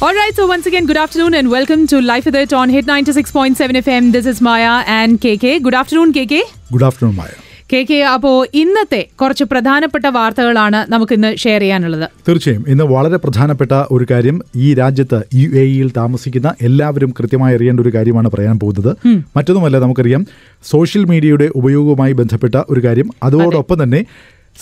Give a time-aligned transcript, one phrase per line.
[0.00, 2.86] All right, so once again, good afternoon and welcome to Life with It on Hit
[2.86, 4.10] 96.7 FM.
[4.10, 5.62] This is Maya and KK.
[5.62, 6.40] Good afternoon, KK.
[6.70, 7.36] Good afternoon, Maya.
[7.70, 8.30] K K അപ്പോ
[8.60, 14.68] ഇന്നത്തെ കുറച്ച് പ്രധാനപ്പെട്ട വാർത്തകളാണ് നമുക്ക് ഇന്ന് share ചെയ്യാനുള്ളത് തീർച്ചയായും ഇന്ന് വളരെ പ്രധാനപ്പെട്ട ഒരു കാര്യം ഈ
[14.74, 18.90] രാജ്യത്ത് യു എ ഇയിൽ താമസിക്കുന്ന എല്ലാവരും കൃത്യമായി അറിയേണ്ട ഒരു കാര്യമാണ് പറയാൻ പോകുന്നത്
[19.36, 20.24] മറ്റൊന്നുമല്ല നമുക്കറിയാം
[20.64, 24.02] സോഷ്യൽ മീഡിയയുടെ ഉപയോഗവുമായി ബന്ധപ്പെട്ട ഒരു കാര്യം അതോടൊപ്പം തന്നെ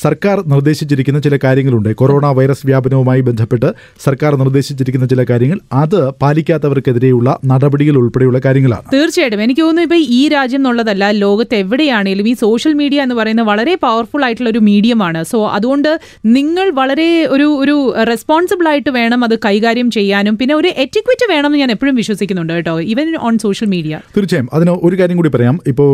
[0.00, 1.94] സർക്കാർ നിർദ്ദേശിച്ചിരിക്കുന്ന ചില കാര്യങ്ങളുണ്ട്.
[1.94, 3.74] കൊറോണ വൈറസ് വ്യാപനവുമായി ബന്ധപ്പെട്ട്
[4.04, 5.58] സർക്കാർ നിർദ്ദേശിച്ചിരിക്കുന്ന ചില കാര്യങ്ങൾ.
[5.72, 8.84] അത് പാലിക്കാത്തവർക്കെതിരെയുള്ള നടപടികൾ ഉൾപ്പെടെയുള്ള കാര്യങ്ങളാണ്.
[8.92, 9.42] തീർച്ചയായിട്ടും.
[9.42, 14.24] എനിക്ക് തോന്നുന്നു ഇപ്പൊ ഈ രാജ്യം എന്നുള്ളതല്ല ലോകത്ത് എവിടെയാണെങ്കിലും ഈ സോഷ്യൽ മീഡിയ എന്ന് പറയുന്നത് വളരെ പവർഫുൾ
[14.24, 20.38] ആയിട്ടുള്ള ഒരു മീഡിയമാണ് സോ അതുകൊണ്ട് നിങ്ങൾ വളരെ ഒരു ഒരു റെസ്പോൺസിബിൾ ആയിട്ട് വേണം അത് കൈകാര്യം ചെയ്യാനും.
[20.38, 24.48] പിന്നെ ഒരു എറ്റിക്വിറ്റ് വേണമെന്ന് ഞാൻ എപ്പോഴും വിശ്വസിക്കുന്നുണ്ട് കേട്ടോ ഈവൻ ഓൺ സോഷ്യൽ മീഡിയ തീർച്ചയായും.
[24.52, 25.60] അതിന് ഒരു കാര്യം കൂടി പറയാം.
[25.66, 25.90] ഇപ്പോൾ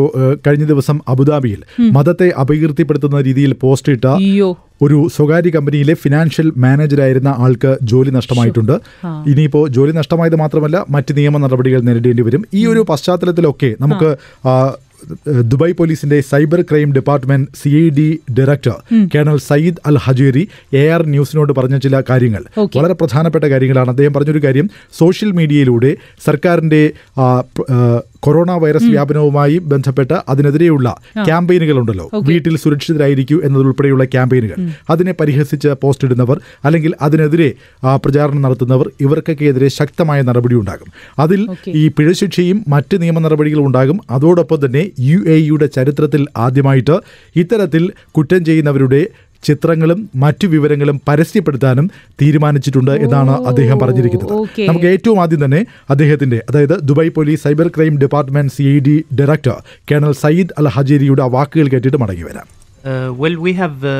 [0.47, 4.07] കഴിഞ്ഞ ദിവസം അബുദാബിയിൽ മതത്തെ അപകീർത്തിപ്പെടുത്തുന്ന രീതിയിൽ പോസ്റ്റ് ഇട്ട
[4.81, 8.75] ഒരു സ്വകാര്യ കമ്പനിയിലെ ഫിനാൻഷ്യൽ മാനേജറായിരുന്ന ആൾക്ക് ജോലി നഷ്ടമായിട്ടുണ്ട്.
[9.27, 12.43] ഇനിയിപ്പോൾ ജോലി നഷ്ടമായത് മാത്രമല്ല മറ്റ് നിയമ നടപടികൾ നേരിടേണ്ടി വരും.
[12.53, 14.11] ഈ ഒരു പശ്ചാത്തലത്തിലൊക്കെ നമുക്ക്
[15.51, 18.07] ദുബായ് പോലീസിന്റെ cyber crime department C I D
[18.39, 18.77] director
[19.15, 22.43] colonel Sayyid Al Hajeri A R ന്യൂസിനോട് പറഞ്ഞ ചില കാര്യങ്ങൾ.
[22.77, 23.89] വളരെ പ്രധാനപ്പെട്ട കാര്യങ്ങളാണ്.
[23.89, 25.91] അദ്ദേഹം പറഞ്ഞൊരു കാര്യം സോഷ്യൽ മീഡിയയിലൂടെ
[26.25, 26.83] സർക്കാരിന്റെ
[28.19, 30.87] കൊറോണ വൈറസ് വ്യാപനവുമായി ബന്ധപ്പെട്ട് അതിനെതിരെയുള്ള
[31.25, 34.57] ക്യാമ്പയിനുകൾ ഉണ്ടല്ലോ വീട്ടിൽ സുരക്ഷിതരായിരിക്കൂ എന്നതുൾപ്പെടെയുള്ള ക്യാമ്പയിനുകൾ.
[34.89, 37.49] അതിനെ പരിഹസിച്ച് പോസ്റ്റ് ഇടുന്നവർ അല്ലെങ്കിൽ അതിനെതിരെ
[37.95, 40.89] പ്രചാരണം നടത്തുന്നവർ ഇവർക്കൊക്കെ എതിരെ ശക്തമായ നടപടി ഉണ്ടാകും.
[41.19, 41.41] അതിൽ.
[41.67, 43.99] ഈ പിഴശിക്ഷയും മറ്റ് നിയമ നടപടികളും ഉണ്ടാകും.
[44.09, 46.95] അതോടൊപ്പം തന്നെ യു എ യുടെ ചരിത്രത്തിൽ ആദ്യമായിട്ട്
[47.35, 49.01] ഇത്തരത്തിൽ കുറ്റം ചെയ്യുന്നവരുടെ
[49.43, 51.85] ചിത്രങ്ങളും മറ്റു വിവരങ്ങളും പരസ്യപ്പെടുത്താനും
[52.21, 54.33] തീരുമാനിച്ചിട്ടുണ്ട് എന്നാണ് അദ്ദേഹം പറഞ്ഞിരിക്കുന്നത്
[54.69, 55.61] നമുക്ക് ഏറ്റവും ആദ്യം തന്നെ
[55.95, 59.57] അദ്ദേഹത്തിന്റെ അതായത് Dubai police cyber crime department C I D director
[59.91, 62.47] colonel Sayyid Al ഹജേരിയുടെ ആ വാക്കുകൾ കേട്ടിട്ട് മടങ്ങി വരാം
[62.81, 63.93] Uh, well, we have uh,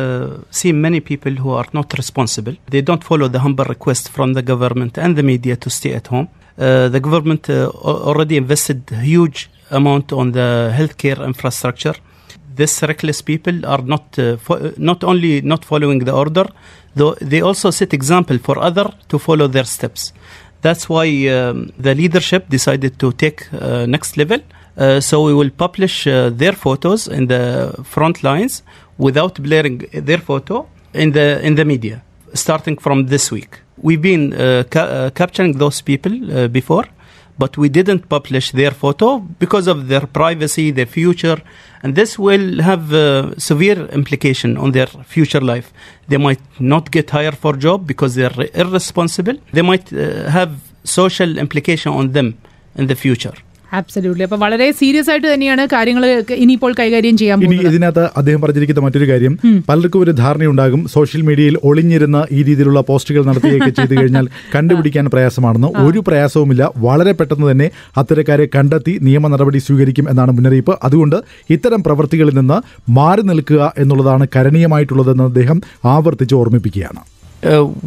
[0.51, 2.55] seen many people who are not responsible.
[2.67, 6.07] They don't follow the humble request from the government and the media to stay at
[6.07, 6.29] home.
[6.57, 7.69] Uh, the government uh,
[8.09, 9.39] already invested huge
[9.71, 11.95] amount on the healthcare infrastructure.
[12.59, 16.45] These reckless people are not uh, fo- not only not following the order,
[16.99, 20.01] though they also set example for other to follow their steps.
[20.65, 24.39] That's why um, the leadership decided to take uh, next level.
[24.77, 27.43] Uh, so we will publish uh, their photos in the
[27.93, 28.53] front lines
[28.97, 29.77] without blurring
[30.09, 30.55] their photo
[30.93, 31.97] in the in the media,
[32.33, 33.51] starting from this week.
[33.87, 36.13] We've been uh, ca- uh, capturing those people
[36.59, 36.85] before,
[37.39, 41.41] but we didn't publish their photo because of their privacy, their future,
[41.81, 45.71] and this will have uh, severe implication on their future life.
[46.09, 49.37] They might not get hired for job because they're irresponsible.
[49.53, 50.51] They might uh, have
[50.83, 52.37] social implication on them
[52.75, 53.33] in the future.
[53.73, 59.07] Absolutely അപ്പൊ വളരെ serious ആയിട്ട് തന്നെയാണ് കാര്യങ്ങൾ ഇനിയിപ്പോൾ കൈകാര്യം ചെയ്യാൻ ഇനി ഇതിനകത്ത് അദ്ദേഹം പറഞ്ഞിരിക്കുന്ന മറ്റൊരു
[59.11, 59.37] കാര്യം.
[59.69, 60.87] പലർക്കും ഒരു ധാരണയുണ്ടാകും.
[60.87, 66.71] സോഷ്യൽ മീഡിയയിൽ ഒളിഞ്ഞിരുന്ന ഈ രീതിയിലുള്ള പോസ്റ്റുകൾ നടത്തുകയൊക്കെ ചെയ്തു കഴിഞ്ഞാൽ കണ്ടുപിടിക്കാൻ പ്രയാസമാണെന്ന് ഒരു പ്രയാസവുമില്ല.
[66.77, 70.79] വളരെ പെട്ടെന്ന് തന്നെ അത്തരക്കാരെ കണ്ടെത്തി നിയമ നടപടി സ്വീകരിക്കും എന്നാണ് മുന്നറിയിപ്പ്.
[70.83, 71.15] അതുകൊണ്ട്
[71.49, 77.01] ഇത്തരം പ്രവൃത്തികളിൽ നിന്ന് മാറി നിൽക്കുക എന്നുള്ളതാണ് കരണീയമായിട്ടുള്ളതെന്ന് അദ്ദേഹം ആവർത്തിച്ച് ഓർമ്മിപ്പിക്കുകയാണ്.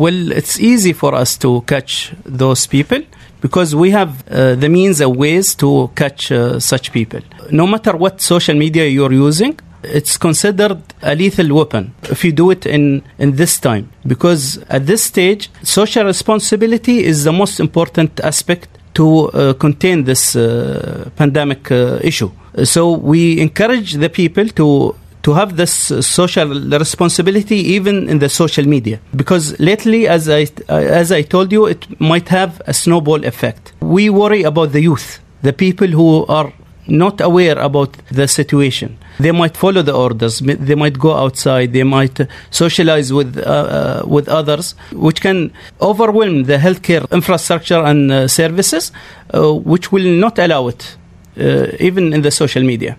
[0.03, 1.94] Well well, easy for for us to catch
[2.38, 3.03] those people.
[3.42, 7.20] Because we have uh, the means and ways to catch uh, such people.
[7.50, 12.50] No matter what social media you're using, it's considered a lethal weapon if you do
[12.52, 18.20] it in, in this time because at this stage, social responsibility is the most important
[18.20, 22.31] aspect to uh, contain this uh, pandemic uh, issue.
[22.64, 25.72] So we encourage the people to to have this
[26.06, 26.48] social
[26.84, 28.98] responsibility even in the social media.
[29.14, 33.72] Because lately as i as i told you it might have a snowball effect.
[33.80, 36.52] We worry about the youth the people who are
[36.86, 38.98] not aware about the situation.
[39.20, 42.18] They might follow the orders they might go outside they might
[42.50, 48.90] socialize with uh, uh, with others which can overwhelm the healthcare infrastructure and uh, services
[49.34, 50.96] uh, which will not allow it
[51.38, 52.96] uh, even in the social media.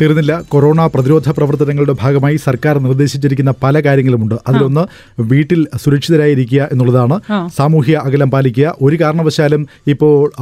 [0.00, 0.42] തീർന്നില്ല.
[0.48, 4.34] Corona പ്രതിരോധ പ്രവർത്തനങ്ങളുടെ ഭാഗമായി സർക്കാർ നിർദ്ദേശിച്ചിരിക്കുന്ന പല കാര്യങ്ങളുമുണ്ട്.
[4.48, 4.84] അതിലൊന്ന്
[5.20, 7.20] വീട്ടിൽ സുരക്ഷിതരായിരിക്കുക എന്നുള്ളതാണ്.
[7.56, 8.74] സാമൂഹ്യ അകലം പാലിക്കുക.
[8.82, 10.32] ഒരു കാരണവശാലും ഇപ്പോൾ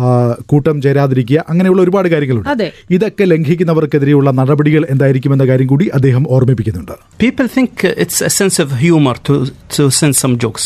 [0.46, 1.44] കൂട്ടം ചേരാതിരിക്കുക.
[1.48, 2.72] അങ്ങനെയുള്ള ഒരുപാട് കാര്യങ്ങളുണ്ട്.
[2.90, 6.94] ഇതൊക്കെ ലംഘിക്കുന്നവർക്കെതിരെയുള്ള നടപടികൾ എന്തായിരിക്കും എന്തായിരിക്കുമെന്ന കാര്യം കൂടി അദ്ദേഹം ഓർമ്മിപ്പിക്കുന്നുണ്ട്.
[7.24, 7.72] People think
[8.04, 9.34] it's a sense of humor to,
[9.76, 10.64] to send some jokes.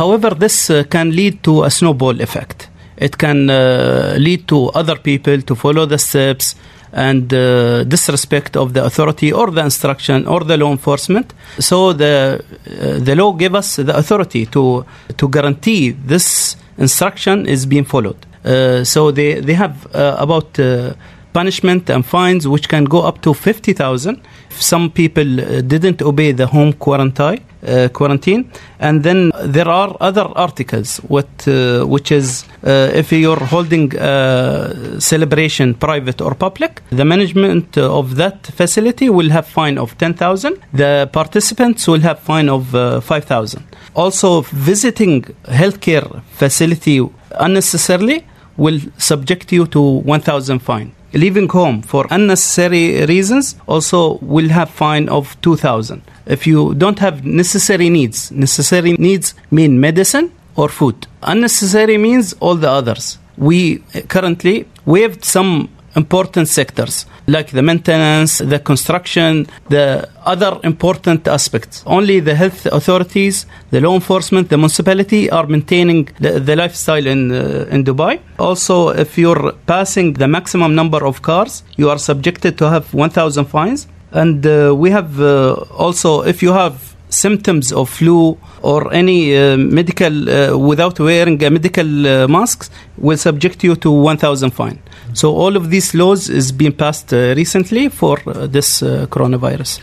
[0.00, 2.58] However, this uh, can lead to a snowball effect.
[3.06, 6.46] It can uh, lead to other people to follow the steps
[6.92, 11.32] and uh, disrespect of the authority or the instruction or the law enforcement.
[11.58, 14.84] So the uh, the law gave us the authority to
[15.16, 18.26] to guarantee this instruction is being followed.
[18.44, 20.94] Uh, so they they have uh, about uh,
[21.32, 26.32] punishment and fines which can go up to 50,000 if some people uh, didn't obey
[26.32, 27.40] the home quarantine.
[27.62, 33.44] Uh, quarantine, and then there are other articles, what uh, which is uh, if you're
[33.44, 39.94] holding a celebration, private or public, the management of that facility will have fine of
[39.98, 40.56] ten thousand.
[40.72, 43.62] The participants will have fine of uh, five thousand.
[43.94, 47.06] Also, visiting healthcare facility
[47.38, 48.24] unnecessarily
[48.56, 54.70] will subject you to one thousand fine leaving home for unnecessary reasons also will have
[54.70, 61.06] fine of 2000 if you don't have necessary needs necessary needs mean medicine or food.
[61.22, 63.18] Unnecessary means all the others.
[63.36, 63.78] We
[64.08, 71.82] currently waived some important sectors like the maintenance, the construction, the other important aspects.
[71.86, 77.32] Only the health authorities, the law enforcement, the municipality are maintaining the, the lifestyle in,
[77.32, 78.20] uh, in Dubai.
[78.38, 83.44] Also, if you're passing the maximum number of cars, you are subjected to have 1,000
[83.46, 83.86] fines.
[84.12, 89.56] And uh, we have uh, also, if you have symptoms of flu or any uh,
[89.56, 94.78] medical uh, without wearing a medical uh, masks will subject you to 1000 fine.
[95.12, 99.80] So all of these laws is being passed uh, recently for uh, this uh, coronavirus.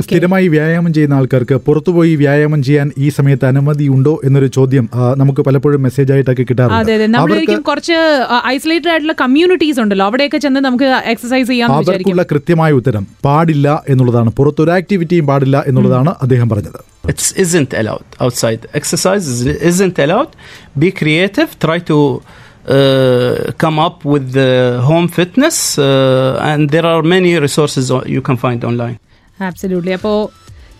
[0.00, 5.82] സ്ഥിരമായി വ്യായാമം ചെയ്യുന്ന ആൾക്കാർക്ക് പുറത്തുപോയി വ്യായാമം ചെയ്യാൻ ഈ സമയത്ത് അനുമതി ഉണ്ടോ എന്നൊരു ചോദ്യം നമുക്ക് പലപ്പോഴും
[5.82, 7.16] മെസ്സേജ് ആയിട്ടൊക്കെ കിട്ടാറുണ്ട്.
[7.16, 10.06] അവർക്ക് കുറച്ച് ഐസൊലേറ്റഡ് ആയിട്ടുള്ള കമ്മ്യൂണിറ്റീസ് ഉണ്ടല്ലോ.
[10.06, 14.30] അവിടെയൊക്കെ ചെന്ന് നമുക്ക് എക്സസൈസ് അവർക്കുള്ള കൃത്യമായ ഉത്തരം പാടില്ല എന്നുള്ളതാണ്.
[14.30, 16.80] പുറത്തൊരു ആക്ടിവിറ്റിയും പാടില്ല എന്നുള്ളതാണ് അദ്ദേഹം പറഞ്ഞത്.
[17.12, 18.62] It isn't allowed outside.
[18.80, 19.26] Exercise
[19.70, 20.30] isn't allowed.
[20.82, 21.50] Be creative.
[21.64, 21.98] Try to
[22.76, 24.50] uh, come up with the
[24.88, 28.96] home fitness uh, and there are many resources you can find online.
[29.39, 30.17] Absolutely അപ്പോൾ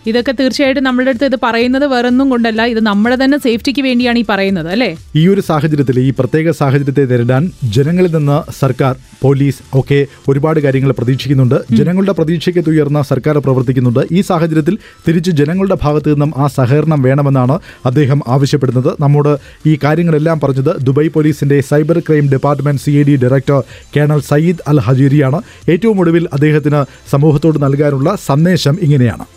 [0.07, 2.65] ഇതൊക്കെ തീർച്ചയായിട്ടും നമ്മളുടെ അടുത്ത് ഇത് പറയുന്നത് വേറൊന്നും കൊണ്ടല്ല.
[2.65, 4.97] ഇത് നമ്മളെ തന്നെ സേഫ്റ്റിക്ക് വേണ്ടിയാണ് ഈ പറയുന്നത് അല്ലേ?
[5.15, 11.75] ഈ ഒരു സാഹചര്യത്തിൽ ഈ പ്രത്യേക സാഹചര്യത്തെ നേരിടാൻ ജനങ്ങളിൽ നിന്ന് സർക്കാർ പോലീസ് ഒക്കെ ഒരുപാട് കാര്യങ്ങൾ പ്രതീക്ഷിക്കുന്നുണ്ട്.
[11.75, 13.99] ജനങ്ങളുടെ പ്രതീക്ഷയ്ക്ക് ഉയർന്ന സർക്കാർ പ്രവർത്തിക്കുന്നുണ്ട്.
[14.11, 18.95] ഈ സാഹചര്യത്തിൽ തിരിച്ച് ജനങ്ങളുടെ ഭാഗത്തു നിന്നും ആ സഹകരണം വേണമെന്നാണ് അദ്ദേഹം ആവശ്യപ്പെടുന്നത്.
[18.99, 19.37] നമ്മോട്
[19.67, 23.63] ഈ കാര്യങ്ങളെല്ലാം പറഞ്ഞത് ദുബായ് പോലീസിന്റെ cyber crime department C D director
[23.95, 25.41] colonel Sayyid Al ഹജീരിയാണ്.
[25.69, 29.34] ഏറ്റവും ഒടുവിൽ അദ്ദേഹത്തിന് സമൂഹത്തോട് നൽകാനുള്ള സന്ദേശം ഇങ്ങനെയാണ്.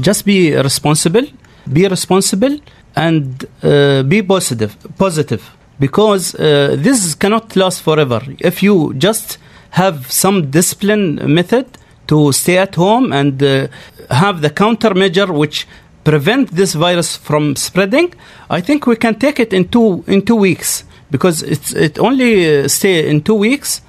[0.00, 1.26] Just be responsible
[1.72, 2.58] be responsible
[2.94, 5.42] and uh, be positive positive.
[5.78, 8.22] Because uh, this cannot last forever.
[8.38, 9.38] If you just
[9.70, 11.66] have some discipline method
[12.06, 13.68] to stay at home and uh,
[14.10, 15.66] have the countermeasure which
[16.04, 18.14] prevent this virus from spreading
[18.48, 20.84] i think we can take it in two in two weeks.
[21.10, 22.32] Because it's it only
[22.64, 23.80] uh, stay in two weeks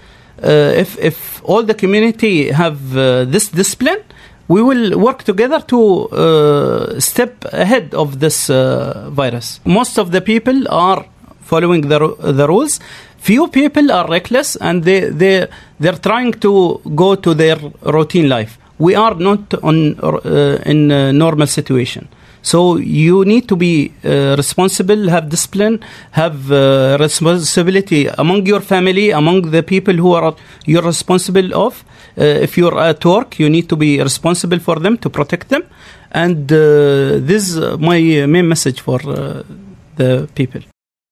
[0.44, 4.02] uh, if if all the community have uh, this discipline
[4.48, 9.60] we will work together to uh, step ahead of this uh, virus.
[9.66, 11.06] Most of the people are
[11.42, 12.80] following the, the rules.
[13.18, 15.48] Few people are reckless and they, they,
[15.80, 18.58] they're trying to go to their routine life.
[18.80, 22.08] We are not on, uh, in a normal situation.
[22.42, 25.80] So you need to be uh, responsible, have discipline,
[26.12, 30.36] have uh, responsibility among your family, among the people who are
[30.66, 31.84] you're responsible of.
[32.18, 35.64] Uh, if you're at work, you need to be responsible for them to protect them,
[36.12, 39.44] and uh, this is my main message for uh,
[39.98, 40.62] the people.